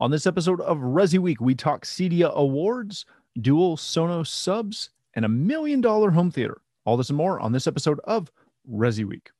[0.00, 3.04] On this episode of Resi Week, we talk CEDIA awards,
[3.38, 6.62] dual Sonos subs, and a million dollar home theater.
[6.86, 8.32] All this and more on this episode of
[8.70, 9.30] Resi Week.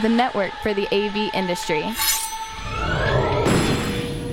[0.00, 1.82] The network for the AV industry.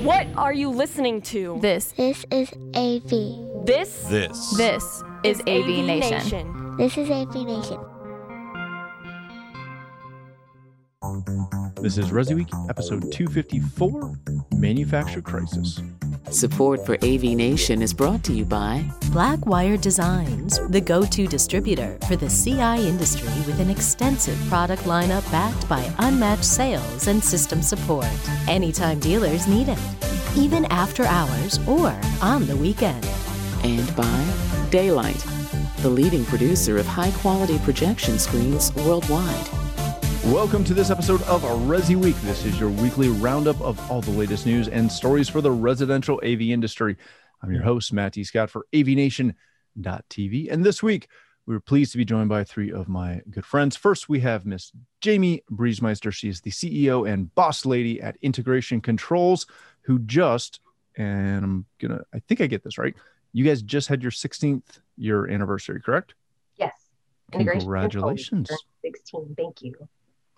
[0.05, 1.59] What are you listening to?
[1.61, 3.65] This, This is AV.
[3.65, 4.55] This This.
[4.55, 6.77] this is AV, Nation.
[6.77, 7.79] This is AV Nation.
[11.79, 14.17] This is Resi Week, episode 254
[14.55, 15.79] Manufacture Crisis.
[16.31, 21.97] Support for AV Nation is brought to you by Blackwire Designs, the go to distributor
[22.07, 27.61] for the CI industry with an extensive product lineup backed by unmatched sales and system
[27.61, 28.07] support.
[28.47, 29.79] Anytime dealers need it,
[30.35, 33.05] even after hours or on the weekend.
[33.63, 34.25] and by
[34.69, 35.25] Da-Lite,
[35.77, 39.66] the leading producer of high-quality projection screens worldwide.
[40.31, 42.17] Welcome to this episode of Resi Week.
[42.17, 46.19] This is your weekly roundup of all the latest news and stories for the residential
[46.21, 46.97] AV industry.
[47.41, 48.15] I'm your host, Matt.
[48.25, 50.51] Scott for AVNation.tv.
[50.51, 51.07] And this week,
[51.45, 53.77] we were pleased to be joined by three of my good friends.
[53.77, 56.11] First, we have Miss Jamie Briesemeister.
[56.11, 59.47] She is the CEO and boss lady at Integration Controls,
[59.83, 60.59] who just,
[60.97, 62.95] and I'm going to, I think I get this right.
[63.31, 66.15] You guys just had your 16th year anniversary, correct?
[66.57, 66.73] Yes.
[67.31, 68.49] Integration Congratulations.
[68.49, 69.35] Controls 16.
[69.37, 69.87] Thank you.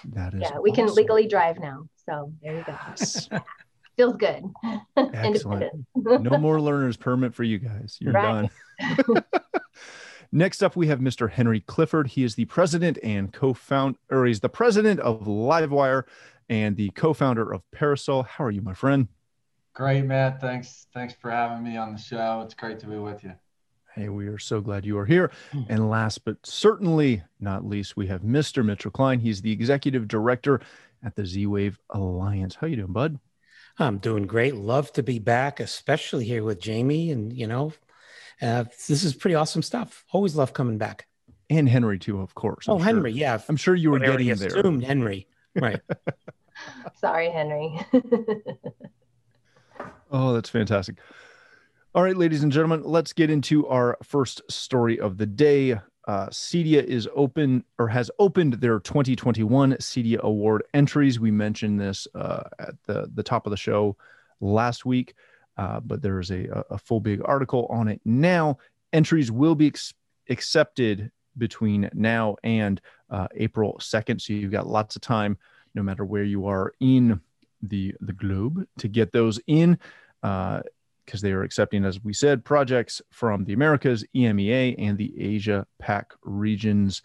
[0.05, 1.87] That is Yeah, we can legally drive now.
[2.05, 2.75] So there you go.
[2.87, 3.29] Yes.
[3.97, 4.43] Feels good.
[4.97, 5.71] Excellent.
[5.95, 7.97] No more learner's permit for you guys.
[7.99, 8.49] You're Right.
[8.79, 9.23] done.
[10.31, 11.29] Next up, we have Mr.
[11.29, 12.07] Henry Clifford.
[12.07, 16.03] He is the president and co-founder, or he's the president of Livewire
[16.49, 18.23] and the co-founder of Parasol.
[18.23, 19.07] How are you, my friend?
[19.73, 20.39] Great, Matt.
[20.39, 20.87] Thanks.
[20.93, 22.41] Thanks for having me on the show.
[22.45, 23.33] It's great to be with you.
[23.99, 25.29] Hey, we are so glad you are here.
[25.67, 28.63] And last but certainly not least, we have Mr.
[28.63, 29.19] Mitchell Klein.
[29.19, 30.61] He's the executive director
[31.03, 32.55] at the Z-Wave Alliance.
[32.55, 33.19] How you doing, bud?
[33.77, 34.55] I'm doing great.
[34.55, 37.11] Love to be back, especially here with Jamie.
[37.11, 37.73] And, you know,
[38.41, 40.05] uh, this is pretty awesome stuff.
[40.13, 41.05] Always love coming back.
[41.49, 42.69] And Henry too, of course.
[42.69, 42.85] I'm oh, sure.
[42.85, 43.11] Henry.
[43.11, 43.41] Yeah.
[43.49, 44.59] I'm sure you were I already getting there.
[44.59, 45.27] assumed Henry.
[45.55, 45.81] Right.
[47.01, 47.77] Sorry, Henry.
[50.11, 50.95] Oh, that's fantastic.
[51.95, 55.71] All right, ladies and gentlemen, let's get into our first story of the day.
[55.71, 61.19] Uh, CEDIA is open or has opened their 2021 CEDIA Award entries.
[61.19, 63.97] We mentioned this uh, at the, the top of the show
[64.39, 65.15] last week,
[65.57, 68.59] uh, but there's a, a full big article on it now.
[68.93, 69.95] Entries will be ex-
[70.29, 74.21] accepted between now and uh, April 2nd.
[74.21, 75.39] So you've got lots of time,
[75.73, 77.19] no matter where you are in
[77.63, 79.79] the, the globe, to get those in
[81.09, 85.65] because they are accepting, as we said, projects from the Americas, EMEA, and the Asia
[85.79, 87.01] PAC regions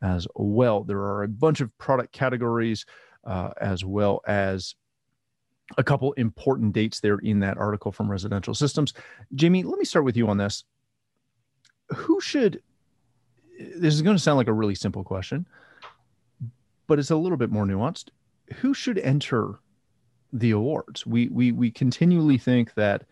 [0.00, 0.84] as well.
[0.84, 2.86] There are a bunch of product categories
[3.26, 4.76] uh, as well as
[5.76, 8.94] a couple important dates there in that article from Residential Systems.
[9.34, 10.62] Jamie, let me start with you on this.
[11.96, 12.62] Who should,
[13.58, 15.48] this is going to sound like a really simple question,
[16.86, 18.10] but it's a little bit more nuanced.
[18.58, 19.58] Who should enter
[20.32, 21.04] the awards?
[21.04, 23.02] We, we, we continually think that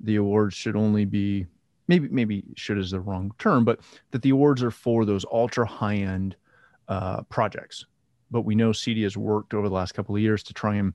[0.00, 1.46] the awards should only be
[1.88, 3.80] maybe maybe should is the wrong term but
[4.10, 6.36] that the awards are for those ultra high end
[6.88, 7.86] uh, projects
[8.30, 10.92] but we know CEDIA has worked over the last couple of years to try and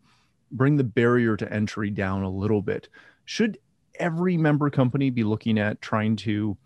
[0.51, 2.89] bring the barrier to entry down a little bit
[3.25, 3.57] should
[3.99, 6.57] every member company be looking at trying to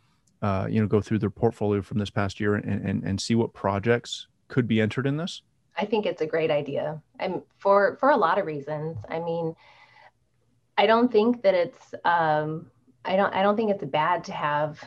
[0.41, 3.35] uh, you know go through their portfolio from this past year and, and and see
[3.35, 5.41] what projects could be entered in this
[5.77, 7.01] I think it's a great idea.
[7.19, 8.97] I'm for for a lot of reasons.
[9.09, 9.55] I mean,
[10.77, 12.71] I don't think that it's um,
[13.03, 14.83] I don't I don't think it's bad to have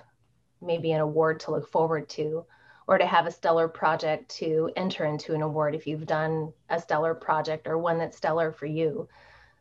[0.60, 2.44] maybe an award to look forward to
[2.86, 6.80] or to have a stellar project to enter into an award if you've done a
[6.80, 9.08] stellar project or one that's stellar for you.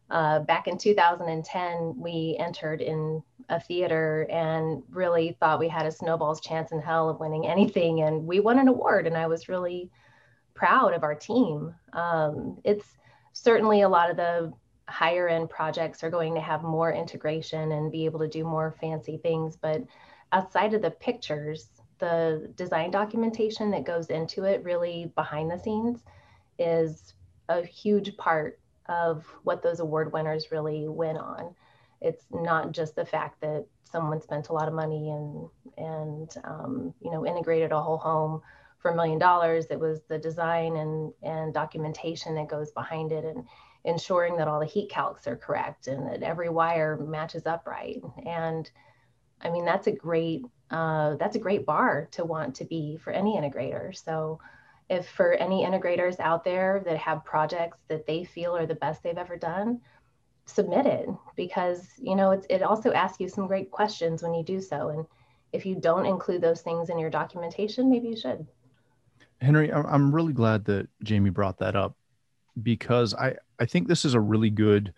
[0.10, 5.92] Uh, back in 2010, we entered in a theater and really thought we had a
[5.92, 8.02] snowball's chance in hell of winning anything.
[8.02, 9.92] And we won an award, and I was really
[10.54, 11.76] proud of our team.
[11.92, 12.98] Um, it's
[13.34, 14.54] certainly a lot of the
[14.88, 18.76] higher end projects are going to have more integration and be able to do more
[18.80, 19.58] fancy things.
[19.58, 19.84] But
[20.32, 21.68] outside of the pictures,
[22.00, 26.04] the design documentation that goes into it, really behind the scenes,
[26.60, 27.14] is
[27.50, 31.54] a huge part of what those award winners really win on.
[32.02, 36.94] It's not just the fact that someone spent a lot of money and and um,
[37.02, 38.42] you know integrated a whole home
[38.80, 39.66] for a million dollars.
[39.70, 43.46] It was the design and, and documentation that goes behind it and
[43.86, 48.02] ensuring that all the heat calcs are correct and that every wire matches up right.
[48.26, 48.70] And
[49.42, 53.12] I mean, that's a great, uh, that's a great bar to want to be for
[53.12, 53.96] any integrator.
[53.96, 54.40] So
[54.90, 59.04] if for any integrators out there that have projects that they feel are the best
[59.04, 59.82] they've ever done,
[60.48, 64.44] submit it because you know it's, it also asks you some great questions when you
[64.44, 65.06] do so and
[65.52, 68.48] if you don't include those things in your documentation maybe you should
[69.42, 71.98] henry i'm really glad that jamie brought that up
[72.64, 74.94] because i i think this is a really good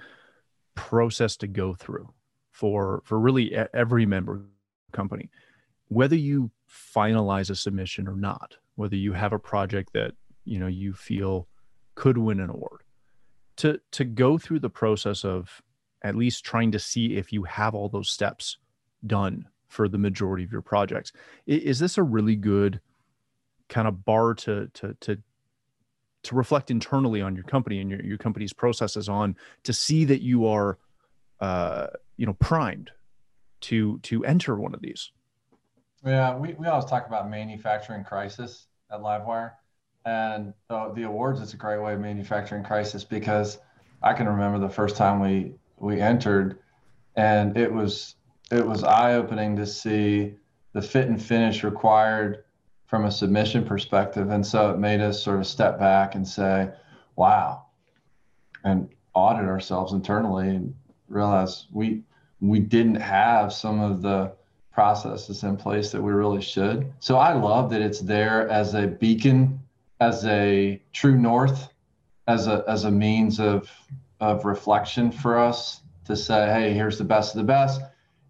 [0.75, 2.09] process to go through
[2.51, 4.41] for for really every member
[4.91, 5.29] company.
[5.87, 10.11] Whether you finalize a submission or not whether you have a project that
[10.45, 11.47] you know you feel
[11.95, 12.81] could win an award
[13.57, 15.61] to to go through the process of
[16.03, 18.57] at least trying to see if you have all those steps
[19.07, 21.11] done for the majority of your projects
[21.47, 22.79] is this a really good
[23.67, 25.17] kind of bar to to to
[26.23, 30.21] to reflect internally on your company and your, your company's processes on to see that
[30.21, 30.77] you are
[31.39, 31.87] uh,
[32.17, 32.91] you know primed
[33.61, 35.11] to to enter one of these.
[36.05, 39.51] Yeah we, we always talk about manufacturing crisis at livewire.
[40.05, 43.59] And the, the awards is a great way of manufacturing crisis because
[44.01, 46.59] i can remember the first time we we entered
[47.15, 48.15] and it was
[48.51, 50.33] it was eye-opening to see
[50.73, 52.43] the fit and finish required
[52.89, 56.69] from a submission perspective and so it made us sort of step back and say
[57.15, 57.63] wow
[58.63, 60.73] and audit ourselves internally and
[61.07, 62.01] realize we
[62.41, 64.31] we didn't have some of the
[64.71, 66.91] processes in place that we really should.
[66.99, 69.59] So I love that it's there as a beacon,
[69.99, 71.67] as a true north,
[72.27, 73.69] as a as a means of
[74.21, 77.81] of reflection for us to say, hey, here's the best of the best.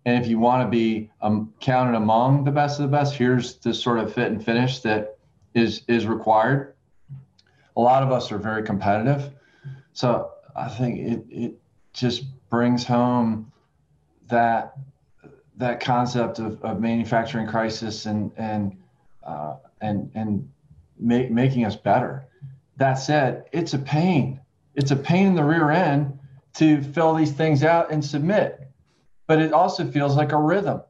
[0.10, 3.58] And if you want to be um, counted among the best of the best, here's
[3.58, 5.20] the sort of fit and finish that
[5.54, 6.74] is is required.
[7.78, 9.32] A lot of us are very competitive,
[9.94, 11.62] so I think it it
[11.94, 13.52] just brings home
[14.30, 14.74] that
[15.58, 18.76] that concept of, of manufacturing crisis and and
[19.24, 20.50] uh, and and
[20.98, 22.26] making us better.
[22.78, 24.40] That said, it's a pain.
[24.74, 26.18] It's a pain in the rear end
[26.56, 28.69] to fill these things out and submit,
[29.30, 30.82] but it also feels like a rhythm.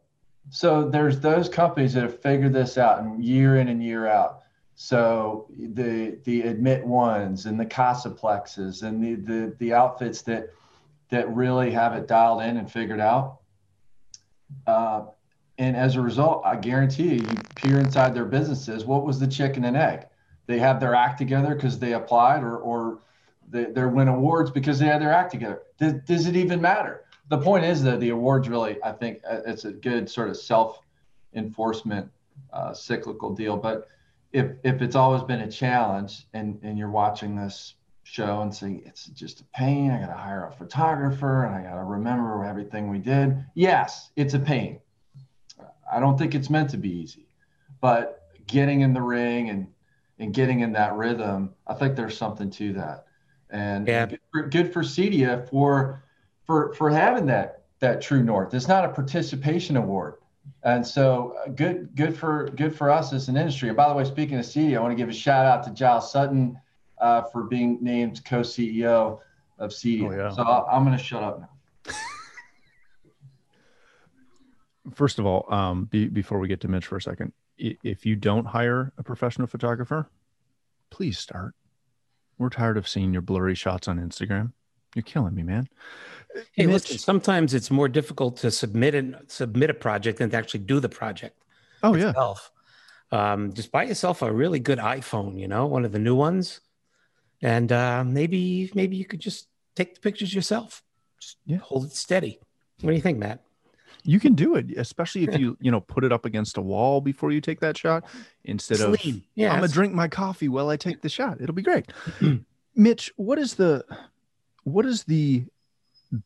[0.50, 4.39] So there's those companies that have figured this out and year in and year out.
[4.75, 10.53] So the the admit ones and the Casaplexes and the the the outfits that
[11.09, 13.39] that really have it dialed in and figured out.
[14.65, 15.07] Uh,
[15.57, 18.86] and as a result, I guarantee you, you peer inside their businesses.
[18.86, 20.06] What was the chicken and egg?
[20.45, 23.00] They have their act together because they applied, or or
[23.50, 25.63] they, they win awards because they had their act together.
[25.77, 27.03] Does, does it even matter?
[27.30, 30.38] The point is that the awards really, I think, uh, it's a good sort of
[30.38, 30.81] self
[31.34, 32.10] enforcement
[32.52, 33.56] uh, cyclical deal.
[33.56, 33.88] But
[34.34, 37.76] if if it's always been a challenge, and and you're watching this
[38.10, 39.92] show and say it's just a pain.
[39.92, 43.38] I got to hire a photographer and I got to remember everything we did.
[43.54, 44.80] Yes, it's a pain.
[45.92, 47.28] I don't think it's meant to be easy,
[47.82, 49.68] but getting in the ring and
[50.18, 53.06] and getting in that rhythm, I think there's something to that.
[53.52, 54.06] And yeah.
[54.06, 56.04] good, for, good for CEDIA for
[56.50, 58.56] for for having that that true north.
[58.56, 60.16] It's not a participation award.
[60.63, 63.69] And so uh, good good for good for us as an industry.
[63.69, 65.69] And by the way, speaking of CEDIA, I want to give a shout out to
[65.69, 66.60] Giles Sutton
[67.00, 69.19] uh, for being named co-CEO
[69.60, 70.12] of CEDIA.
[70.12, 70.31] Oh, yeah.
[70.31, 71.94] So I, am going to shut up now.
[74.96, 78.16] First of all, um, be, before we get to Mitch for a second, if you
[78.16, 80.10] don't hire a professional photographer,
[80.90, 81.54] please start.
[82.40, 84.54] We're tired of seeing your blurry shots on Instagram.
[84.95, 85.68] You're killing me, man.
[86.53, 86.97] Hey, Mitch, listen.
[86.97, 90.89] Sometimes it's more difficult to submit and submit a project than to actually do the
[90.89, 91.43] project.
[91.81, 92.51] Oh itself.
[93.12, 93.34] yeah.
[93.34, 95.39] Um, just buy yourself a really good iPhone.
[95.39, 96.62] You know, one of the new ones
[97.41, 100.84] and uh, maybe maybe you could just take the pictures yourself.
[101.19, 101.58] Just yeah.
[101.58, 102.39] hold it steady.
[102.81, 103.43] What do you think, Matt?
[104.03, 107.01] You can do it, especially if you you know put it up against a wall
[107.01, 108.05] before you take that shot
[108.43, 108.98] instead of
[109.36, 111.41] yeah, I'm gonna drink my coffee while I take the shot.
[111.41, 111.91] It'll be great.
[112.75, 113.84] Mitch, what is the
[114.72, 115.46] what is the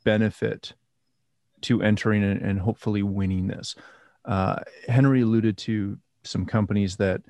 [0.03, 0.73] benefit
[1.61, 3.75] to entering and, hopefully winning this?
[4.25, 4.57] Uh,
[4.87, 7.21] Henry alluded to some companies that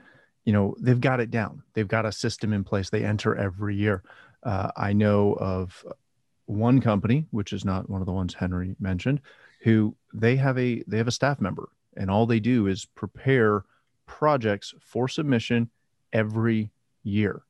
[0.45, 1.63] you know they've got it down.
[1.73, 2.89] They've got a system in place.
[2.89, 4.03] They enter every year.
[4.43, 5.85] Uh, i know of
[6.45, 9.21] one company which is not one of the ones henry mentioned
[9.61, 13.63] who they have a they have a staff member and all they do is prepare
[14.05, 15.69] projects for submission
[16.11, 16.69] every
[17.03, 17.43] year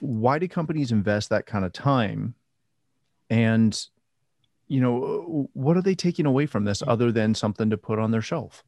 [0.00, 2.34] why do companies invest that kind of time
[3.30, 3.86] and
[4.66, 8.10] you know what are they taking away from this other than something to put on
[8.10, 8.64] their shelf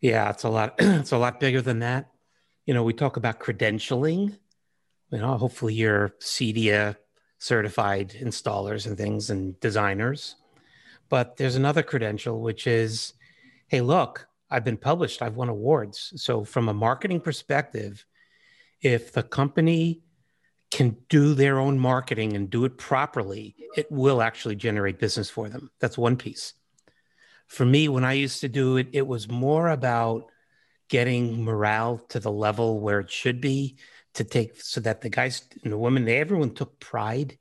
[0.00, 0.74] yeah, it's a lot.
[0.78, 2.10] it's a lot bigger than that.
[2.64, 4.36] You know, we talk about credentialing.
[5.10, 6.96] You know, hopefully you're CEDIA
[7.38, 10.36] certified installers and things and designers.
[11.08, 13.12] But there's another credential, which is,
[13.68, 15.22] hey, look, I've been published.
[15.22, 16.12] I've won awards.
[16.16, 18.04] So from a marketing perspective,
[18.80, 20.02] if the company
[20.70, 25.48] can do their own marketing and do it properly, it will actually generate business for
[25.48, 25.70] them.
[25.80, 26.54] That's one piece.
[27.46, 30.26] For me, when I used to do it, it was more about
[30.88, 33.76] getting morale to the level where it should be
[34.14, 37.38] to take so that the guys and the women, they, everyone took pride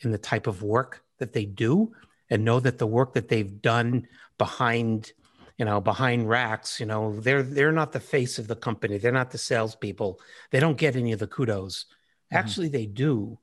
[0.00, 1.92] in the type of work that they do
[2.30, 5.12] and know that the work that they've done behind
[5.58, 9.12] you know behind racks you know they're they're not the face of the company they're
[9.12, 12.36] not the salespeople they don't get any of the kudos mm-hmm.
[12.36, 13.38] actually they do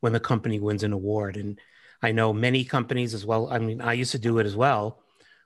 [0.00, 1.60] when the company wins an award and
[2.02, 5.00] i know many companies as well i mean i used to do it as well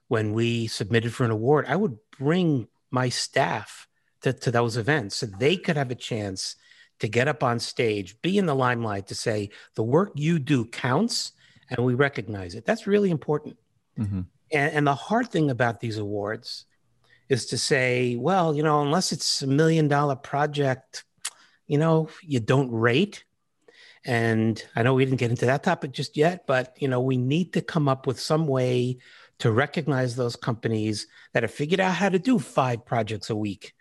[0.07, 3.87] when we submitted for an award i would bring my staff
[4.21, 6.55] to, to those events so they could have a chance
[6.99, 10.65] to get up on stage be in the limelight to say the work you do
[10.65, 11.33] counts
[11.69, 12.65] and we recognize it.
[12.65, 13.57] That's really important.
[13.99, 14.21] Mm-hmm.
[14.51, 16.65] And, and the hard thing about these awards
[17.29, 21.03] is to say, well, you know, unless it's a million dollar project,
[21.67, 23.23] you know, you don't rate.
[24.05, 27.17] And I know we didn't get into that topic just yet, but you know, we
[27.17, 28.99] need to come up with some way
[29.39, 33.73] to recognize those companies that have figured out how to do five projects a week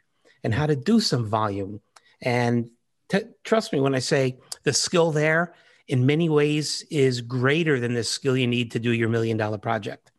[0.43, 1.81] and how to do some volume.
[2.23, 2.71] And
[3.09, 5.55] t- trust me when I say the skill there
[5.87, 9.59] in many ways is greater than the skill you need to do your million dollar
[9.59, 10.11] project.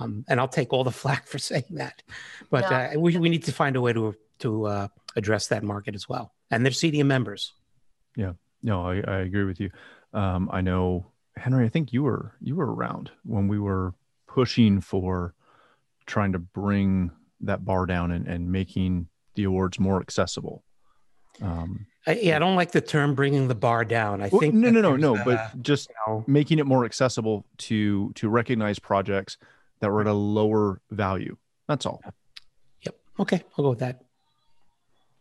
[0.00, 2.02] Um, and I'll take all the flack for saying that,
[2.50, 5.94] but uh, we, we need to find a way to to uh, address that market
[5.94, 6.32] as well.
[6.50, 7.52] And they're CEDIA members.
[8.16, 8.32] Yeah,
[8.62, 9.70] no, I, I agree with you.
[10.12, 11.64] Um, I know Henry.
[11.64, 13.94] I think you were you were around when we were
[14.26, 15.34] pushing for
[16.06, 17.10] trying to bring
[17.40, 20.62] that bar down and, and making the awards more accessible.
[21.42, 24.22] Um, I, yeah, I don't like the term bringing the bar down.
[24.22, 26.84] I well, think no, no, no, no, uh, but just you know, making it more
[26.84, 29.38] accessible to to recognize projects
[29.84, 31.36] that were at a lower value.
[31.68, 32.00] That's all.
[32.86, 32.96] Yep.
[33.20, 34.02] Okay, I'll go with that.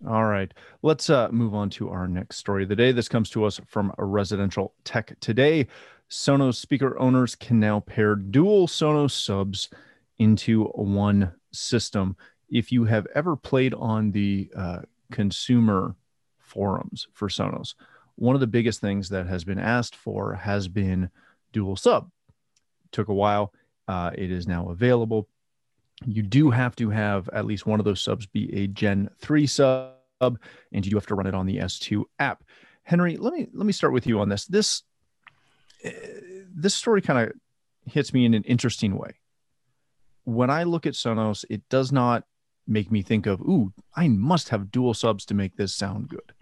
[0.07, 2.93] All right, let's uh, move on to our next story of the day.
[2.93, 5.67] This comes to us from a residential tech today.
[6.09, 9.69] Sonos speaker owners can now pair dual Sonos subs
[10.17, 12.15] into one system.
[12.49, 14.79] If you have ever played on the uh,
[15.11, 15.97] consumer
[16.39, 17.73] forums for Sonos.
[18.15, 21.09] One of the biggest things that has been asked for has been
[21.51, 22.09] dual sub.
[22.91, 23.51] Took a while.
[23.87, 25.27] Uh, it is now available.
[26.05, 29.47] You do have to have at least one of those subs be a Gen 3
[29.47, 32.43] sub, and you do have to run it on the S2 app.
[32.83, 34.45] Henry, let me let me start with you on this.
[34.45, 34.83] This
[35.85, 35.89] uh,
[36.53, 37.33] this story kind of
[37.85, 39.15] hits me in an interesting way.
[40.25, 42.23] When I look at Sonos, it does not
[42.67, 46.33] make me think of, ooh, I must have dual subs to make this sound good.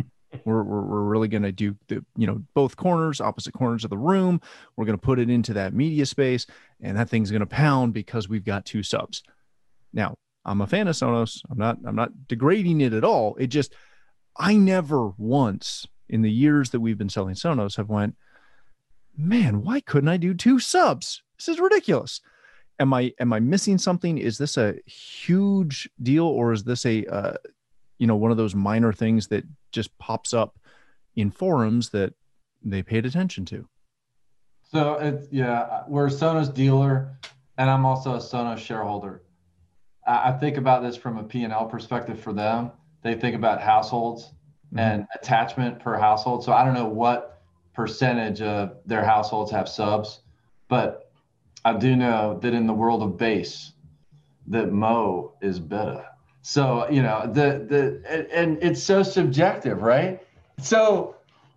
[0.46, 3.90] We're, we're, we're really going to do the, you know, both corners, opposite corners of
[3.90, 4.42] the room.
[4.76, 6.46] We're going to put it into that media space
[6.82, 9.24] and that thing's going to pound because we've got two subs.
[9.94, 11.42] Now, I'm a fan of Sonos.
[11.50, 13.36] I'm not, I'm not degrading it at all.
[13.36, 13.74] It just,
[14.38, 18.16] I never once in the years that we've been selling Sonos have went,
[19.18, 21.22] man, why couldn't I do two subs?
[21.38, 22.22] This is ridiculous
[22.82, 24.18] am I am I missing something?
[24.18, 27.34] Is this a huge deal, or is this a uh,
[28.00, 30.60] you know one of those minor things that just pops up
[31.16, 32.14] in forums that
[32.64, 33.68] they paid attention to?
[34.64, 37.18] So it's yeah, we're a Sonos dealer,
[37.58, 39.22] and I'm also a Sonos shareholder.
[40.08, 42.72] I, think about this from a P&L perspective for them.
[43.04, 44.26] They think about households
[44.68, 44.80] mm-hmm.
[44.80, 46.44] and attachment per household.
[46.44, 47.42] So I don't know what
[47.74, 50.22] percentage of their households have subs,
[50.68, 51.12] but
[51.64, 53.74] I do know that in the world of bass,
[54.48, 56.06] that Mo is better.
[56.42, 60.22] So you know the the and, it's so subjective, right?
[60.60, 61.16] So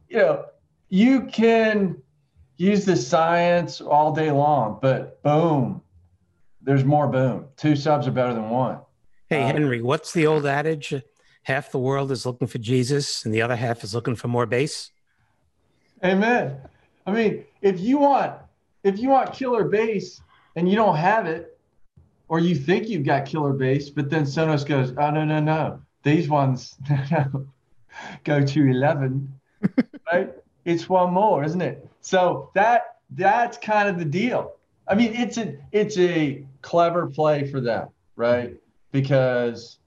[0.08, 0.44] you know
[0.88, 1.96] you can
[2.56, 5.82] use the science all day long, but boom,
[6.60, 7.46] there's more boom.
[7.56, 8.78] Two subs are better than one.
[9.30, 10.94] Hey uh, Henry, what's the old adage?
[11.44, 14.46] Half the world is looking for Jesus, and the other half is looking for more
[14.46, 14.90] bass.
[16.02, 16.58] Amen.
[17.06, 18.34] I mean, if you want
[18.82, 20.20] if you want killer bass
[20.56, 21.53] and you don't have it,
[22.28, 25.80] or you think you've got killer bass, but then Sonos goes, oh no no no,
[26.02, 26.76] these ones
[28.24, 29.40] go to eleven,
[30.12, 30.32] right?
[30.64, 31.88] It's one more, isn't it?
[32.00, 34.54] So that that's kind of the deal.
[34.86, 38.54] I mean, it's a it's a clever play for them, right?
[38.92, 39.78] Because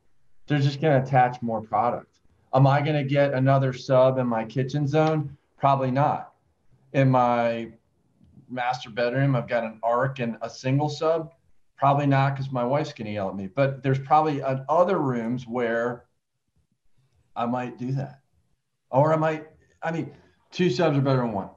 [0.48, 2.20] they're just going to attach more product.
[2.54, 5.38] Am I going to get another sub in my kitchen zone?
[5.58, 6.34] Probably not.
[6.94, 7.72] In my
[8.50, 11.34] master bedroom, I've got an arc and a single sub.
[11.78, 13.48] Probably not because my wife's going to yell at me.
[13.48, 16.06] But there's probably uh, other rooms where
[17.36, 18.22] I might do that,
[18.90, 19.48] or I might.
[19.84, 20.12] I mean,
[20.52, 21.50] two subs are better than one.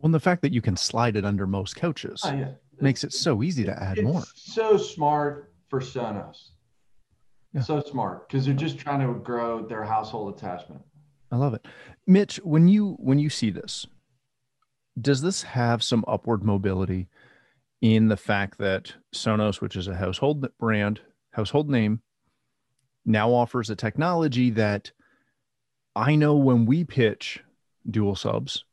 [0.00, 2.50] Well, the fact that you can slide it under most couches oh, yeah.
[2.78, 4.22] makes it so easy to add it's more.
[4.34, 6.50] So smart for Sonos.
[7.54, 7.62] Yeah.
[7.62, 10.82] So smart because they're just trying to grow their household attachment.
[11.32, 11.66] I love it.
[12.06, 13.86] Mitch, when you when you see this,
[15.00, 17.08] does this have some upward mobility
[17.84, 22.00] in the fact that Sonos, which is a household brand, household name,
[23.04, 24.90] now offers a technology that
[25.94, 27.42] I know when we pitch
[27.88, 28.64] dual subs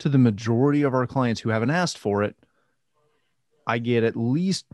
[0.00, 2.34] to the majority of our clients who haven't asked for it,
[3.64, 4.66] I get at least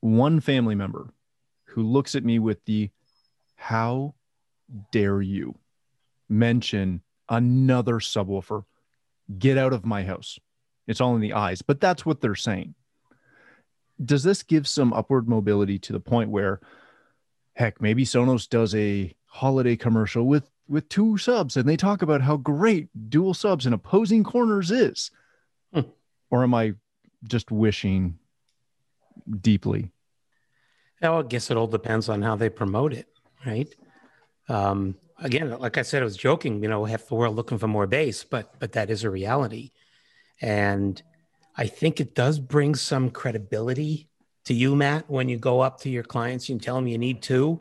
[0.00, 1.08] one family member
[1.66, 2.90] who looks at me with the
[3.54, 4.16] how
[4.90, 5.56] dare you
[6.28, 8.64] mention another subwoofer?
[9.38, 10.40] Get out of my house.
[10.88, 12.74] It's all in the eyes, but that's what they're saying.
[14.04, 16.60] Does this give some upward mobility to the point where,
[17.54, 22.20] heck, maybe Sonos does a holiday commercial with with two subs and they talk about
[22.20, 25.10] how great dual subs in opposing corners is?
[25.72, 25.80] Hmm.
[26.30, 26.74] Or am I
[27.24, 28.18] just wishing
[29.40, 29.90] deeply?
[31.00, 33.06] Well, I guess it all depends on how they promote it,
[33.46, 33.72] right?
[34.48, 36.62] Um, again, like I said, I was joking.
[36.62, 39.70] You know, half the world looking for more bass, but but that is a reality,
[40.40, 41.00] and
[41.58, 44.08] I think it does bring some credibility
[44.44, 47.20] to you, Matt, when you go up to your clients and tell them you need
[47.20, 47.60] two.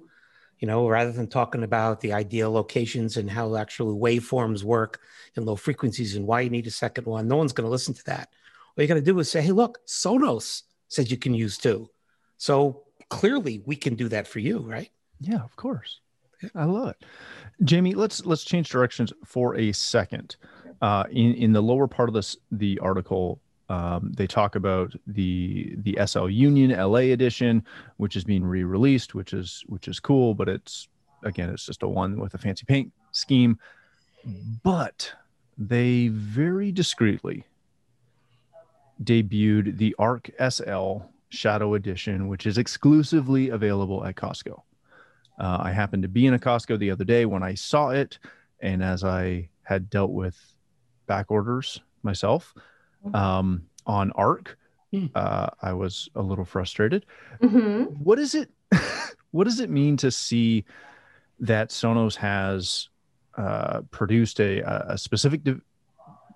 [0.60, 5.01] You know, rather than talking about the ideal locations and how actually waveforms work
[5.36, 7.94] in low frequencies and why you need a second one, no one's going to listen
[7.96, 8.30] to that.
[8.74, 11.89] What you got to do is say, "Hey, look, Sonos says you can use two,
[12.38, 14.89] so clearly we can do that for you, right?"
[15.20, 16.00] Yeah, of course.
[16.56, 17.06] I love it.
[17.63, 20.38] Jamie, let's let's change directions for a second.
[20.82, 25.75] Uh, in in the lower part of this the article, um, they talk about the
[25.77, 27.65] the SL Union LA edition,
[27.97, 30.88] which is being re-released, which is which is cool, but it's
[31.24, 33.59] again it's just a one with a fancy paint scheme.
[34.63, 35.12] But
[35.57, 37.43] they very discreetly
[39.03, 44.62] debuted the Arc SL Shadow Edition, which is exclusively available at Costco.
[45.39, 48.17] Uh, I happened to be in a Costco the other day when I saw it,
[48.62, 50.38] and as I had dealt with
[51.05, 52.53] back orders myself.
[53.13, 54.58] Um, on Arc,
[54.92, 55.06] hmm.
[55.16, 57.06] uh, I was a little frustrated.
[57.42, 57.83] Mm-hmm.
[58.03, 58.50] What is it?
[59.31, 60.66] what does it mean to see
[61.40, 62.90] that Sonos has
[63.38, 65.62] uh, produced a, a specific de-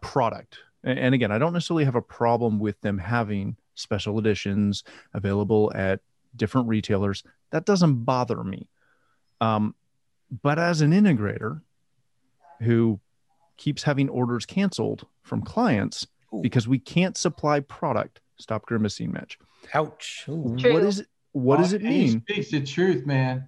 [0.01, 0.59] product?
[0.83, 5.99] And again, I don't necessarily have a problem with them having special editions available at
[6.35, 7.23] different retailers.
[7.51, 8.67] That doesn't bother me.
[9.39, 9.75] Um,
[10.41, 11.61] but as an integrator
[12.61, 12.99] who
[13.57, 16.41] keeps having orders canceled from clients Ooh.
[16.41, 19.37] because we can't supply product, stop grimacing, Mitch.
[19.73, 20.25] Ouch.
[20.29, 20.55] Ooh.
[20.55, 21.07] What is it?
[21.33, 22.23] What does it mean?
[22.27, 23.45] He speaks the truth, man.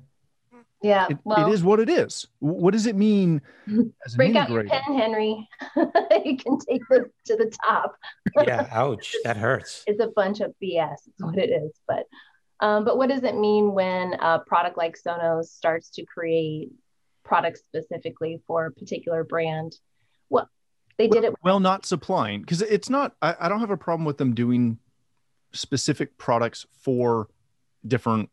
[0.82, 2.28] Yeah, it, well, it is what it is.
[2.40, 3.42] What does it mean?
[4.06, 5.48] As break out your pen, Henry.
[6.26, 7.96] you can take this to the top.
[8.46, 9.86] yeah, ouch, that hurts.
[9.88, 10.96] It's a bunch of BS.
[11.08, 11.72] Is what it is.
[11.88, 12.06] But
[12.60, 16.72] um, but what does it mean when a product like Sonos starts to create
[17.24, 19.78] products specifically for a particular brand?
[20.30, 20.50] Well,
[20.98, 21.34] they did it.
[21.44, 23.16] Well, not supplying because it's not.
[23.22, 24.78] I, I don't have a problem with them doing
[25.52, 27.28] specific products for
[27.86, 28.30] different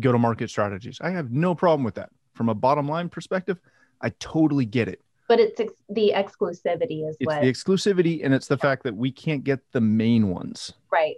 [0.00, 0.98] go-to-market strategies.
[1.00, 2.10] I have no problem with that.
[2.34, 3.60] From a bottom line perspective,
[4.00, 5.02] I totally get it.
[5.28, 8.96] But it's ex- the exclusivity is it's what the exclusivity, and it's the fact that
[8.96, 10.72] we can't get the main ones.
[10.90, 11.16] Right.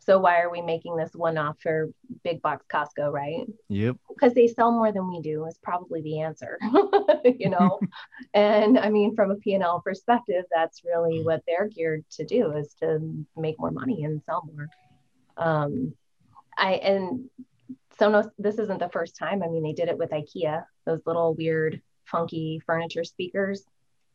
[0.00, 1.90] So why are we making this one off for
[2.24, 3.46] big box Costco, right?
[3.68, 3.96] Yep.
[4.08, 6.58] Because they sell more than we do is probably the answer,
[7.24, 7.78] you know.
[8.34, 12.74] and I mean, from a P&L perspective, that's really what they're geared to do is
[12.80, 14.68] to make more money and sell more.
[15.36, 15.94] Um,
[16.56, 17.28] I and
[17.98, 18.30] Sonos.
[18.38, 19.42] This isn't the first time.
[19.42, 20.64] I mean, they did it with IKEA.
[20.86, 23.64] Those little weird, funky furniture speakers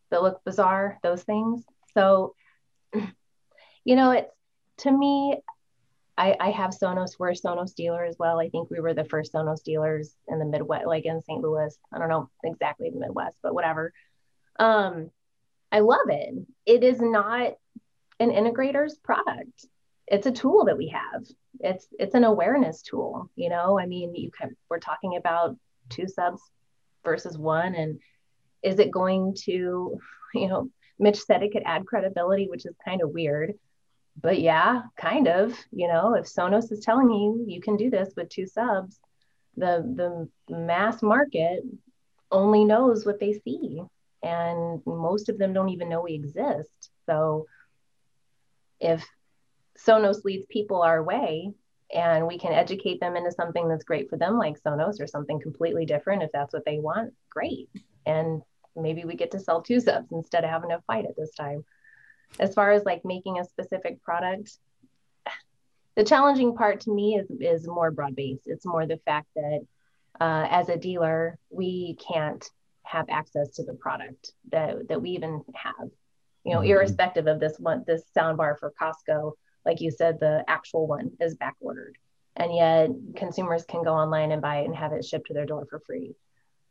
[0.10, 1.00] that look bizarre.
[1.04, 1.64] Those things.
[1.94, 2.36] So,
[2.94, 4.32] you know, it's
[4.78, 5.38] to me
[6.18, 7.20] I, I have Sonos.
[7.20, 8.40] We're a Sonos dealer as well.
[8.40, 11.42] I think we were the first Sonos dealers in the Midwest, like in St.
[11.42, 11.78] Louis.
[11.94, 13.92] I don't know exactly the Midwest, but whatever.
[14.58, 15.12] Um,
[15.72, 16.36] I love it.
[16.66, 17.54] It is not
[18.20, 19.66] an integrator's product.
[20.08, 21.26] It's a tool that we have.
[21.60, 23.30] It's it's an awareness tool.
[23.36, 25.58] You know, I mean, you can, we're talking about
[25.90, 26.42] two subs
[27.04, 28.00] versus one, and
[28.64, 30.00] is it going to,
[30.34, 33.56] you know, Mitch said it could add credibility, which is kind of weird
[34.22, 35.58] but yeah, kind of.
[35.72, 39.00] You know, if Sonos is telling you you can do this with two subs,
[39.58, 41.64] the the mass market
[42.32, 43.82] only knows what they see,
[44.24, 46.92] and most of them don't even know we exist.
[47.06, 47.46] So
[48.80, 49.06] if
[49.78, 51.52] Sonos leads people our way
[51.94, 55.40] and we can educate them into something that's great for them, like Sonos, or something
[55.40, 57.70] completely different, if that's what they want, great.
[58.06, 58.42] And
[58.76, 61.64] maybe we get to sell two subs instead of having to fight it this time
[62.40, 64.58] as far as like making a specific product
[65.96, 69.62] the challenging part to me is is more broad based it's more the fact that
[70.20, 72.50] uh, as a dealer we can't
[72.86, 75.90] have access to the product that that we even have.
[76.44, 76.72] You know, mm-hmm.
[76.72, 79.34] irrespective of this one, this sound bar for Costco,
[79.66, 81.98] like you said, the actual one is back ordered,
[82.36, 85.46] and yet consumers can go online and buy it and have it shipped to their
[85.46, 86.14] door for free.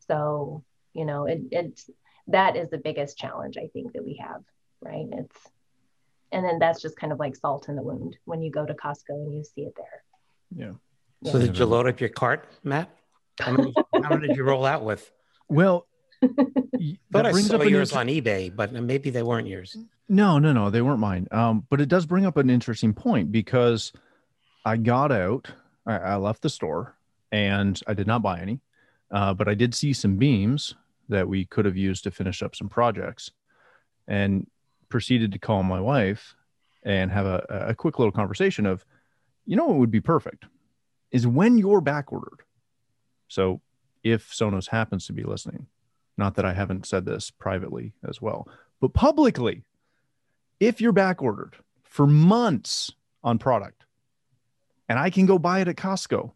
[0.07, 0.63] So
[0.93, 1.91] you know, it, it's
[2.29, 4.43] that is the biggest challenge I think that we have,
[4.85, 5.07] right?
[5.13, 5.37] It's
[6.33, 8.75] and then that's just kind of like salt in the wound when you go to
[8.75, 10.03] Costco and you see it there.
[10.55, 11.31] Yeah.
[11.31, 12.91] So did you load up your cart, Matt?
[13.41, 15.11] How many, how many did you roll out with?
[15.49, 15.87] Well,
[17.11, 19.77] but I saw yours inter- on eBay, but maybe they weren't yours.
[20.09, 21.29] No, no, no, they weren't mine.
[21.31, 23.93] Um, but it does bring up an interesting point because
[24.65, 25.51] I got out,
[25.87, 26.97] I, I left the store,
[27.33, 28.61] and I did not buy any,
[29.11, 30.75] uh, but I did see some beams
[31.09, 33.31] that we could have used to finish up some projects,
[34.07, 34.47] and
[34.95, 36.37] proceeded to call my wife
[36.85, 38.87] and have a, a quick little conversation of,
[39.45, 40.45] you know, what would be perfect
[41.11, 42.43] is when you're back ordered.
[43.27, 43.61] So
[44.05, 45.67] if Sonos happens to be listening,
[46.17, 48.47] not that I haven't said this privately as well,
[48.81, 49.65] but publicly,
[50.61, 52.93] if you're back ordered for months
[53.25, 53.87] on product
[54.89, 56.31] and I can go buy it at Costco,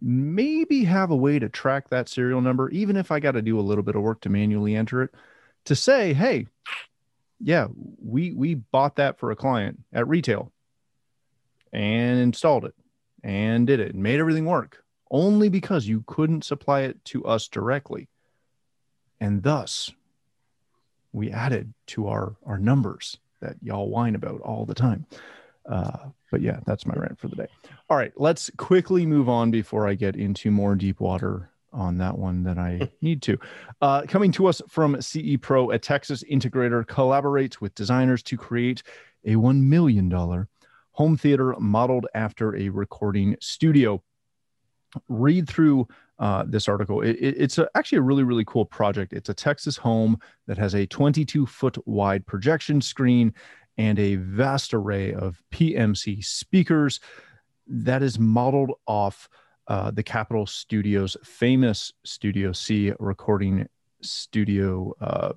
[0.00, 3.60] maybe have a way to track that serial number, even if I got to do
[3.60, 5.10] a little bit of work to manually enter it,
[5.66, 6.46] to say, hey,
[7.42, 7.66] yeah,
[8.00, 10.52] we we bought that for a client at retail
[11.72, 12.74] and installed it
[13.24, 17.48] and did it and made everything work only because you couldn't supply it to us
[17.48, 18.08] directly.
[19.20, 19.92] And thus,
[21.12, 25.06] we added to our, our numbers that y'all whine about all the time.
[25.68, 27.46] Uh, but yeah, that's my rant for the day.
[27.90, 32.18] All right, let's quickly move on before I get into more deep water on that
[32.18, 33.38] one than I need to.
[33.80, 38.82] Uh, coming to us from CE Pro, a Texas integrator collaborates with designers to create
[39.24, 40.10] a $1 million
[40.92, 44.02] home theater modeled after a recording studio
[45.08, 47.00] read through uh, this article.
[47.00, 49.12] It, it, it's a, actually a really, really cool project.
[49.12, 53.34] It's a Texas home that has a 22 foot wide projection screen
[53.78, 57.00] and a vast array of PMC speakers
[57.66, 59.28] that is modeled off
[59.68, 63.68] uh, the Capitol Studios' famous Studio C recording
[64.00, 65.32] studio uh,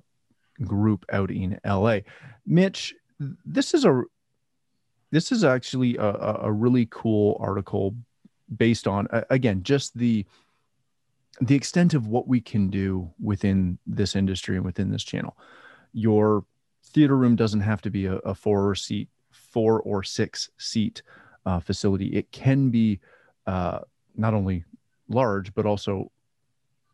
[0.62, 1.98] group out in LA.
[2.44, 4.02] Mitch, this is a
[5.12, 7.94] this is actually a, a really cool article
[8.56, 10.24] based on again just the
[11.40, 15.36] the extent of what we can do within this industry and within this channel
[15.92, 16.44] your
[16.84, 21.02] theater room doesn't have to be a, a four seat four or six seat
[21.44, 23.00] uh, facility it can be
[23.46, 23.80] uh,
[24.16, 24.64] not only
[25.08, 26.10] large but also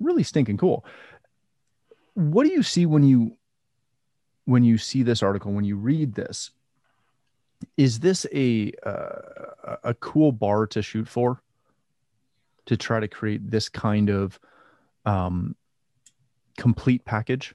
[0.01, 0.85] really stinking cool.
[2.15, 3.37] What do you see when you
[4.45, 6.51] when you see this article when you read this?
[7.77, 11.41] Is this a uh, a cool bar to shoot for
[12.67, 14.39] to try to create this kind of
[15.07, 15.57] um,
[16.57, 17.55] complete package?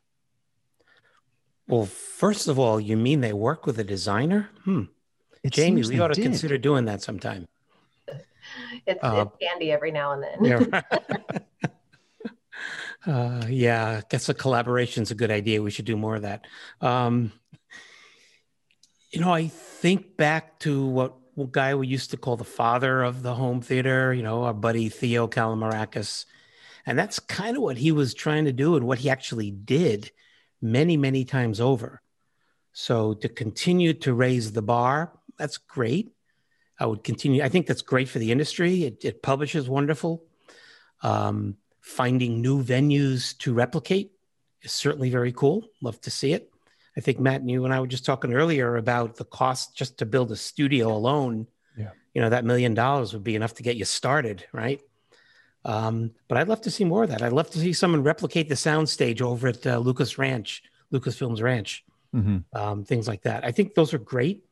[1.67, 4.49] Well first of all you mean they work with a designer?
[4.63, 4.83] Hmm.
[5.43, 6.23] It jamie we ought to did.
[6.23, 7.47] consider doing that sometime
[8.85, 10.81] it's, uh, it's handy every now and then yeah,
[13.07, 15.61] uh, yeah, I guess a collaboration is a good idea.
[15.61, 16.45] We should do more of that.
[16.81, 17.31] Um,
[19.11, 23.03] you know, I think back to what, what guy we used to call the father
[23.03, 26.25] of the home theater, you know, our buddy Theo Kalomirakis.
[26.85, 30.11] And that's kind of what he was trying to do and what he actually did
[30.61, 32.01] many, many times over.
[32.73, 36.11] So to continue to raise the bar, that's great.
[36.79, 37.43] I would continue.
[37.43, 38.83] I think that's great for the industry.
[38.83, 40.23] It, it publishes wonderful.
[41.01, 44.11] Um, finding new venues to replicate
[44.61, 45.65] is certainly very cool.
[45.81, 46.51] Love to see it.
[46.95, 49.99] I think Matt and you and I were just talking earlier about the cost just
[49.99, 51.47] to build a studio alone.
[51.77, 51.91] Yeah.
[52.13, 54.81] You know, that million dollars would be enough to get you started, right?
[55.63, 57.21] Um, but I'd love to see more of that.
[57.21, 61.83] I'd love to see someone replicate the soundstage over at uh, Lucas Ranch, Lucasfilms Ranch,
[62.15, 62.37] mm-hmm.
[62.57, 63.45] um, things like that.
[63.45, 64.43] I think those are great.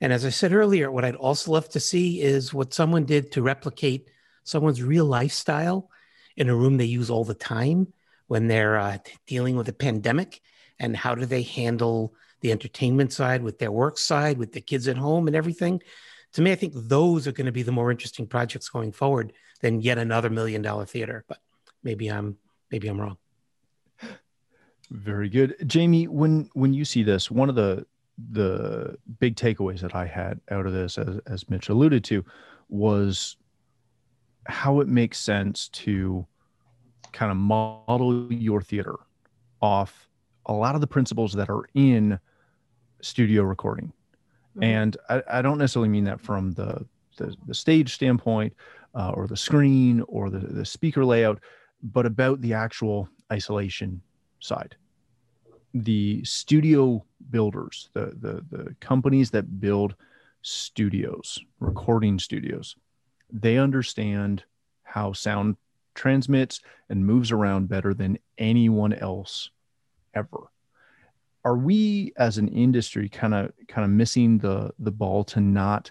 [0.00, 3.32] And as I said earlier, what I'd also love to see is what someone did
[3.32, 4.08] to replicate
[4.44, 5.90] someone's real lifestyle
[6.36, 7.92] in a room they use all the time
[8.28, 10.40] when they're uh, dealing with a pandemic
[10.78, 14.86] and how do they handle the entertainment side with their work side with the kids
[14.86, 15.82] at home and everything.
[16.34, 19.32] To me i think those are going to be the more interesting projects going forward
[19.60, 21.38] than yet another million dollar theater but
[21.82, 22.36] maybe i'm
[22.70, 23.16] maybe i'm wrong.
[24.90, 25.56] Very good.
[25.66, 27.86] Jamie when when you see this one of the
[28.32, 32.24] the big takeaways that i had out of this as, as mitch alluded to
[32.68, 33.36] was
[34.46, 36.26] how it makes sense to
[37.12, 38.96] kind of model your theater
[39.60, 40.08] off
[40.46, 42.18] a lot of the principles that are in
[43.02, 43.92] studio recording.
[44.56, 44.64] Mm-hmm.
[44.64, 48.54] And I, I, don't necessarily mean that from the, the, the stage standpoint
[48.94, 51.40] uh, or the screen or the, the speaker layout,
[51.82, 54.00] but about the actual isolation
[54.40, 54.76] side.
[55.74, 59.94] The studio builders, the the the companies that build
[60.42, 62.76] studios, recording studios,
[63.30, 64.44] they understand
[64.82, 65.56] how sound
[65.94, 69.50] transmits and moves around better than anyone else
[70.14, 70.50] ever.
[71.44, 75.90] Are we as an industry kind of kind of missing the the ball to not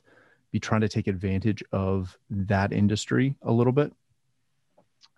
[0.51, 3.91] be trying to take advantage of that industry a little bit?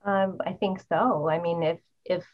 [0.03, 1.29] Um, I think so.
[1.29, 2.25] I mean, if if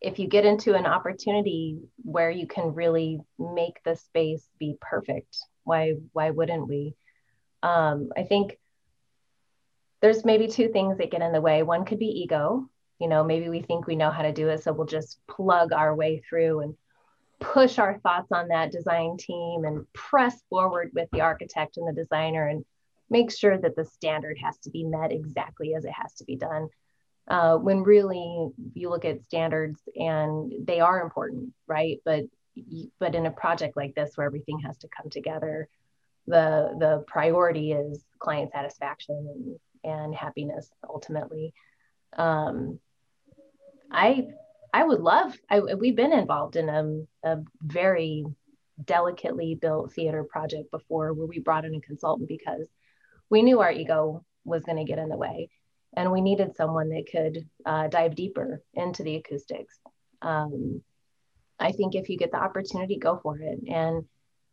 [0.00, 5.38] if you get into an opportunity where you can really make the space be perfect,
[5.64, 6.94] why why wouldn't we?
[7.62, 8.58] Um, I think
[10.00, 11.62] there's maybe two things that get in the way.
[11.62, 12.68] One could be ego.
[12.98, 15.72] You know, maybe we think we know how to do it, so we'll just plug
[15.72, 16.74] our way through and
[17.40, 21.92] push our thoughts on that design team and press forward with the architect and the
[21.92, 22.64] designer and
[23.10, 26.36] make sure that the standard has to be met exactly as it has to be
[26.36, 26.68] done.
[27.28, 32.00] Uh, when really you look at standards and they are important, right?
[32.04, 32.24] But
[32.98, 35.68] but in a project like this where everything has to come together,
[36.26, 41.52] the the priority is client satisfaction and, and happiness ultimately.
[42.16, 42.78] Um,
[43.90, 44.28] I
[44.72, 45.36] I would love.
[45.50, 48.24] I, we've been involved in a, a very
[48.84, 52.68] delicately built theater project before where we brought in a consultant because
[53.30, 55.48] we knew our ego was going to get in the way
[55.96, 59.78] and we needed someone that could uh, dive deeper into the acoustics.
[60.22, 60.82] Um,
[61.58, 63.58] i think if you get the opportunity go for it.
[63.68, 64.04] And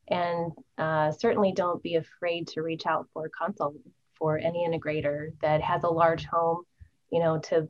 [0.10, 3.75] and uh, certainly don't be afraid to reach out for a consult
[4.15, 6.63] for any integrator that has a large home
[7.12, 7.67] you know to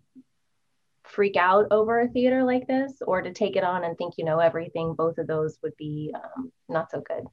[1.04, 4.26] freak out over a theater like this or to take it on and think you
[4.26, 7.26] know everything both of those would be um, not so good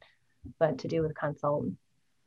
[0.59, 1.65] but to do with consult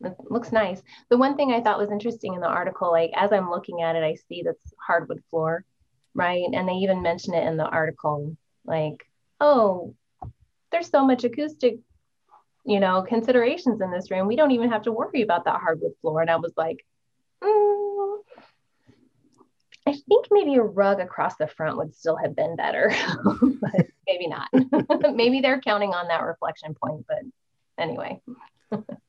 [0.07, 3.33] it looks nice the one thing i thought was interesting in the article like as
[3.33, 5.64] i'm looking at it i see this hardwood floor
[6.14, 9.07] right and they even mention it in the article like
[9.40, 9.95] oh
[10.71, 11.79] there's so much acoustic
[12.64, 15.93] you know considerations in this room we don't even have to worry about that hardwood
[16.01, 16.85] floor and i was like
[17.43, 17.85] mm,
[19.87, 22.90] I think maybe a rug across the front would still have been better,
[23.61, 24.49] but maybe not.
[25.14, 27.19] maybe they're counting on that reflection point, but
[27.79, 28.21] anyway.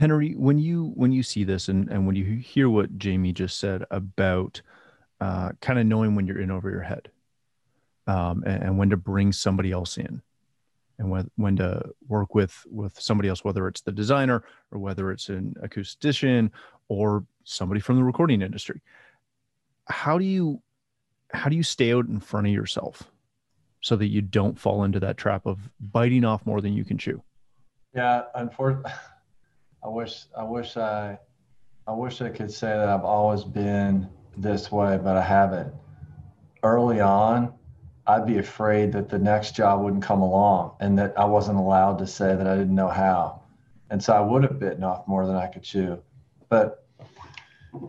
[0.00, 3.58] Henry, when you when you see this and, and when you hear what Jamie just
[3.58, 4.60] said about
[5.20, 7.08] uh, kind of knowing when you're in over your head
[8.06, 10.20] um, and, and, when to bring somebody else in
[10.98, 15.12] and when, when to work with with somebody else, whether it's the designer or whether
[15.12, 16.50] it's an acoustician
[16.88, 18.80] or somebody from the recording industry
[19.86, 20.60] how do you
[21.32, 23.04] how do you stay out in front of yourself
[23.80, 26.98] so that you don't fall into that trap of biting off more than you can
[26.98, 27.22] chew?
[27.94, 28.92] Yeah unfortunately
[29.84, 31.18] i wish i wish i
[31.86, 35.72] i wish i could say that i've always been this way but i haven't.
[36.62, 37.52] Early on
[38.06, 41.98] i'd be afraid that the next job wouldn't come along and that i wasn't allowed
[41.98, 43.42] to say that i didn't know how.
[43.90, 46.02] And so i would have bitten off more than i could chew.
[46.48, 46.82] But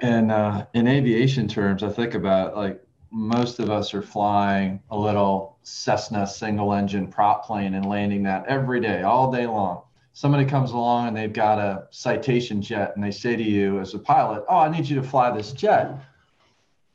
[0.02, 4.98] and uh, in aviation terms, I think about like most of us are flying a
[4.98, 9.84] little Cessna single engine prop plane and landing that every day, all day long.
[10.14, 13.96] Somebody comes along and they've got a citation jet and they say to you as
[13.96, 15.98] a pilot, Oh, I need you to fly this jet.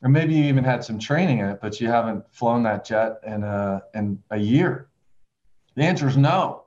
[0.03, 3.19] Or maybe you even had some training in it, but you haven't flown that jet
[3.27, 4.89] in a, in a year.
[5.75, 6.65] The answer is no.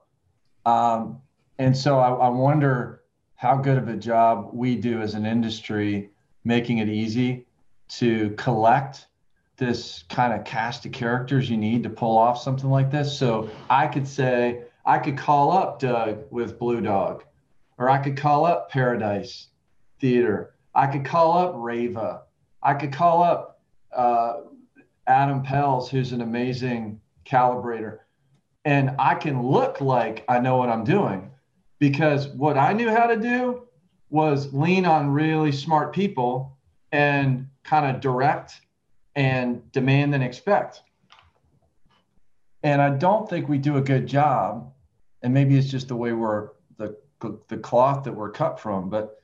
[0.66, 1.22] Um,
[1.58, 3.04] and so I, I wonder
[3.36, 6.10] how good of a job we do as an industry
[6.44, 7.46] making it easy
[7.88, 9.08] to collect
[9.58, 13.18] this kind of cast of characters you need to pull off something like this.
[13.18, 17.24] So I could say, I could call up Doug with Blue Dog,
[17.78, 19.48] or I could call up Paradise
[20.00, 20.56] Theater.
[20.74, 22.24] I could call up Rava.
[22.64, 23.62] I could call up
[23.96, 24.42] uh,
[25.08, 28.00] Adam Pels, who's an amazing calibrator.
[28.66, 31.32] And I can look like I know what I'm doing,
[31.80, 33.68] because what I knew how to do
[34.10, 36.58] was lean on really smart people
[36.92, 38.62] and kind of direct
[39.16, 40.82] and demand and expect.
[42.64, 44.72] And I don't think we do a good job.
[45.24, 49.18] And maybe it's just the way we're the the cloth that we're cut from, but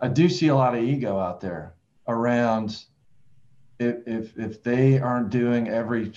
[0.00, 1.74] I do see a lot of ego out there
[2.06, 2.84] around
[3.78, 6.12] if if if they aren't doing every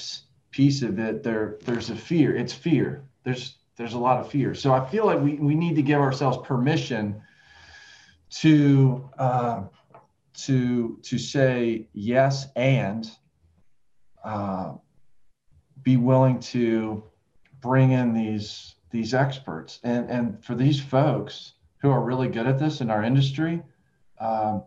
[0.52, 2.36] piece of it, there there's a fear.
[2.36, 3.08] It's fear.
[3.24, 4.56] There's there's a lot of fear.
[4.56, 7.22] So I feel like we, we need to give ourselves permission
[8.30, 9.64] to uh,
[10.34, 13.10] to to say yes and
[14.24, 14.74] uh,
[15.88, 17.02] be willing to
[17.62, 22.60] bring in these these experts and and for these folks who are really good at
[22.60, 23.64] this in our industry
[24.20, 24.64] um,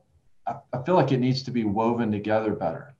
[0.47, 2.95] I, I feel like it needs to be woven together better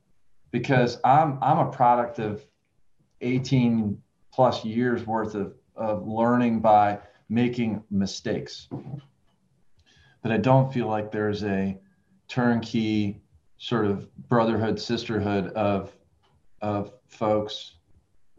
[0.51, 2.45] because I'm I'm a product of
[3.23, 3.97] 18
[4.35, 6.99] plus years worth of, of learning by
[7.31, 8.69] making mistakes.
[10.23, 11.79] But I don't feel like there's a
[12.29, 13.23] turnkey
[13.57, 15.91] sort of brotherhood, sisterhood of
[16.61, 17.77] of folks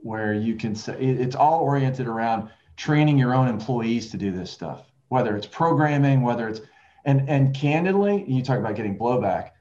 [0.01, 4.51] where you can say it's all oriented around training your own employees to do this
[4.51, 6.61] stuff, whether it's programming, whether it's
[7.05, 9.51] and and candidly, you talk about getting blowback.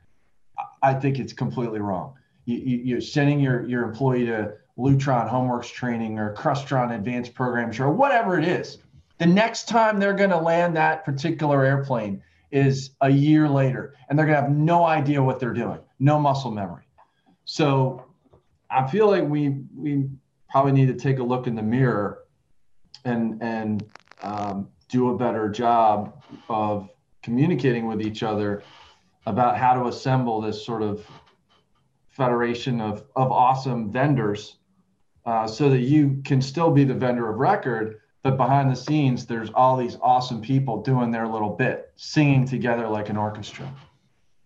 [0.82, 2.14] I think it's completely wrong.
[2.44, 7.78] You, you, are sending your your employee to Lutron Homeworks training or Crestron Advanced Programs
[7.78, 8.78] or whatever it is.
[9.18, 14.18] The next time they're going to land that particular airplane is a year later, and
[14.18, 16.84] they're going to have no idea what they're doing, no muscle memory.
[17.44, 18.06] So
[18.70, 20.08] I feel like we we
[20.50, 22.24] probably need to take a look in the mirror
[23.04, 23.84] and and
[24.22, 26.90] um, do a better job of
[27.22, 28.62] communicating with each other
[29.26, 31.06] about how to assemble this sort of
[32.08, 34.56] federation of, of awesome vendors
[35.26, 39.26] uh, so that you can still be the vendor of record but behind the scenes
[39.26, 43.72] there's all these awesome people doing their little bit singing together like an orchestra.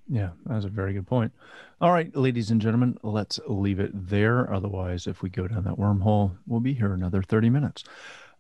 [0.09, 1.33] Yeah that's a very good point
[1.81, 5.77] all right ladies and gentlemen let's leave it there otherwise if we go down that
[5.77, 7.85] wormhole we'll be here another 30 minutes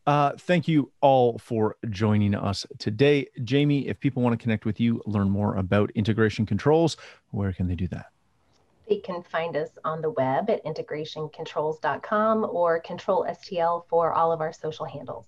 [0.06, 3.26] uh, thank you all for joining us today.
[3.42, 6.98] Jamie, if people want to connect with you, learn more about integration controls,
[7.30, 8.06] where can they do that?
[8.88, 14.42] They can find us on the web at integrationcontrols.com or Control STL for all of
[14.42, 15.24] our social handles.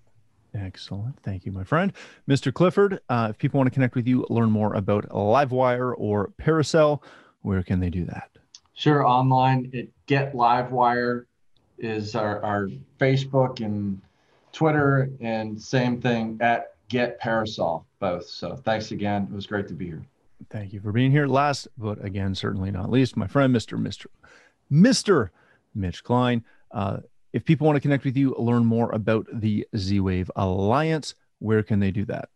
[0.55, 1.19] Excellent.
[1.23, 1.93] Thank you, my friend.
[2.29, 2.53] Mr.
[2.53, 7.03] Clifford, uh, if people want to connect with you, learn more about Livewire or Parasol,
[7.47, 8.29] where can they do that?
[8.75, 9.07] Sure.
[9.07, 11.27] Online at Get Livewire
[11.79, 14.01] is our, our Facebook and
[14.53, 18.27] Twitter, and same thing at Get Parasol, both.
[18.27, 19.29] So thanks again.
[19.31, 20.03] It was great to be here.
[20.51, 21.29] Thank you for being here.
[21.29, 23.79] Last, but again, certainly not least, my friend, Mr.
[23.79, 24.07] Mr.
[24.71, 25.31] Mr.
[25.73, 26.45] Mitch Klein.
[26.73, 26.99] Uh,
[27.33, 31.63] if people want to connect with you, learn more about the Z Wave Alliance, where
[31.63, 32.29] can they do that?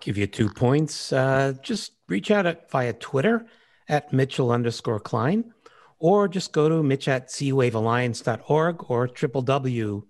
[0.00, 1.10] Give you two points.
[1.10, 3.46] Uh, just reach out at, via Twitter
[3.88, 5.52] at Mitchell underscore Klein,
[5.98, 10.02] or just go to mitch at zwavealliance.org or triple W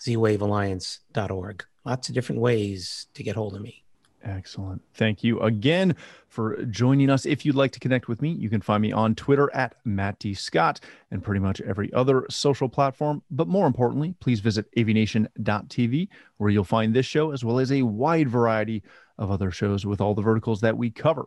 [0.00, 1.64] zwavealliance.org.
[1.84, 3.84] Lots of different ways to get hold of me.
[4.22, 4.82] Excellent.
[4.94, 5.96] Thank you again
[6.28, 7.24] for joining us.
[7.24, 10.18] If you'd like to connect with me, you can find me on Twitter at Matt
[10.18, 10.34] D.
[10.34, 13.22] Scott and pretty much every other social platform.
[13.30, 17.82] But more importantly, please visit avnation.tv where you'll find this show as well as a
[17.82, 18.82] wide variety
[19.16, 21.26] of other shows with all the verticals that we cover.